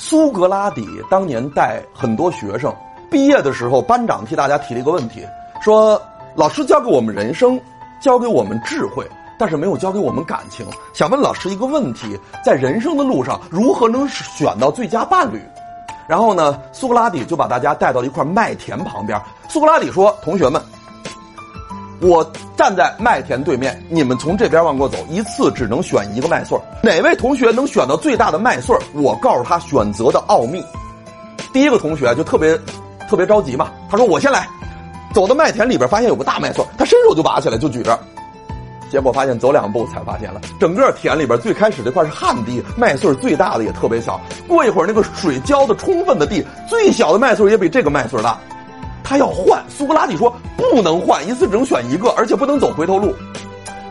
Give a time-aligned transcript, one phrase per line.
[0.00, 2.72] 苏格拉底当年带很多学生，
[3.10, 5.26] 毕业的时候，班长替大家提了一个问题，
[5.60, 6.00] 说
[6.36, 7.60] ：“老师教给我们人生，
[8.00, 9.04] 教给我们智慧，
[9.36, 10.64] 但是没有教给我们感情。
[10.94, 15.42] 想问老师一个问题：在人生的路上，如何能选到最佳伴侣？”
[16.06, 19.20] 然后呢，苏格拉底就把大家带到了一块麦田旁边。
[19.48, 20.62] 苏格拉底说：“同学们。”
[22.00, 22.24] 我
[22.56, 30.64] 站在麦田对面，你们从这边往过走，一次只能选一个麦穗哪位同学能选到最大的麦穗我告诉他选择的奥秘。
[31.52, 32.56] 第一个同学就特别
[33.08, 34.46] 特别着急嘛，他说：“我先来。”
[35.14, 37.98] 走到麦田里边，发现有个大麦穗他伸手就拔起来就举着，
[38.90, 44.20] 结果发现走两步才发现了，整个田里边最开始这块是旱地，麦穗最大的也特别小。
[44.46, 48.38] 过一会儿那个水浇的充分的地，最小的麦穗也比这个麦穗大。
[49.08, 53.14] 他要换，苏格拉底说不能换，一次只能选一个，而且不能走回头路。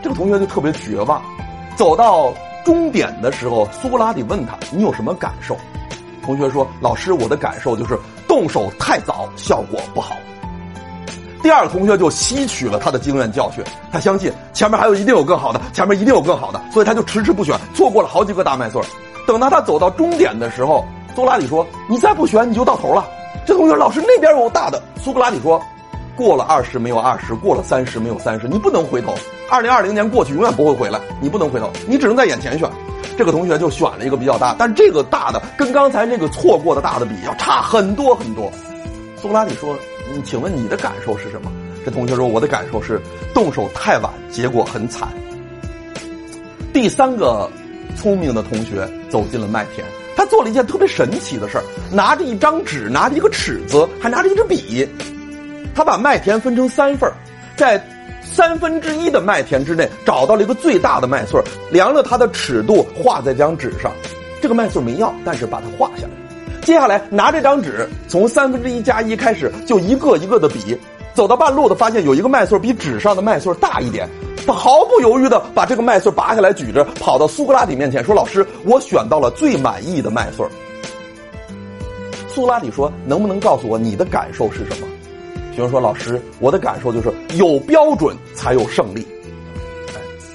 [0.00, 1.20] 这个同学就特别绝望。
[1.74, 2.32] 走到
[2.64, 5.56] 终点的时候，苏格拉底问他：“你有什么感受？”
[6.22, 10.14] 同学说：“老师，我的感受就是动手太早，效果不好。”
[11.42, 18.80] 第二个同学就吸取了他的经验教训，他相信前面还有一定有更好的，前面一定有更好的，所以他就迟迟不选，错过了好几个大麦穗
[19.26, 20.84] 等到他走到终点的时候，
[21.16, 23.04] 苏格拉底说：“你再不选，你就到头了。”
[23.48, 24.78] 这同学老师那边有大的。
[25.02, 25.58] 苏格拉底说
[26.14, 29.14] ：“过了二十没有二十，过了三十没有三十，你不能回头。
[29.50, 32.70] 二零二零年过去，永远不会回来，你不能回头，你只能在眼前选。”
[33.16, 38.52] 这个同学就选了一个比较大，但这个大的跟刚才那个错过的大的比要差很多很多。
[39.16, 39.74] 苏格拉底说
[40.14, 41.50] ：“你请问你的感受是什么？”
[41.86, 43.00] 这同学说：“我的感受是
[43.32, 45.08] 动手太晚，结果很惨。”
[46.70, 47.50] 第三个
[47.96, 49.86] 聪明的同学走进了麦田。
[50.14, 54.88] 他做了一件特别神奇的事儿，拿着一张纸，拿着一个尺子，还拿着一支笔，
[55.74, 57.10] 他把麦田分成三份
[57.56, 57.82] 在
[58.22, 63.90] 三分之一的麦田之内找到了一个最大的麦穗量了它的尺度，画在这张纸上。
[64.40, 66.10] 这个麦穗没要，但是把它画下来。
[66.62, 70.78] 接下来拿这张纸，从三分之一加一开始，就一个一个的比，
[71.14, 74.08] 走到半路的发现有一个麦穗比纸上的麦穗大一点。
[74.46, 80.46] 他毫不犹豫的把这个麦穗拔下来，举着跑到苏格拉底面前说：“老师，我选到了最满意的麦穗。”
[82.28, 84.86] 苏拉底说：“能不能告诉我你的感受是什么？”
[85.52, 89.06] 学生说：“老师，我的感受就是有标准才有胜利。”，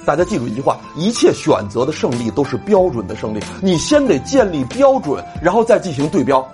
[0.04, 3.40] 大家记住一句话：一切选择的胜利都是标准的胜利。
[3.62, 6.46] 你先得建立标准，然后再进行对标。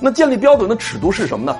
[0.00, 1.56] 那建立标准的尺度是什么呢？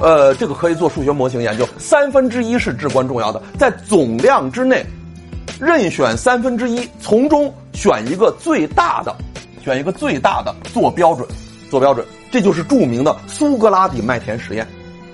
[0.00, 1.68] 呃，这个可以做数学模型研究。
[1.76, 4.86] 三分之一是至关重要的，在总量之内，
[5.60, 9.14] 任选三分之一，从中选一个最大的，
[9.62, 11.26] 选一个最大的做标准，
[11.68, 14.66] 做标准，这就是著名的苏格拉底麦田实验。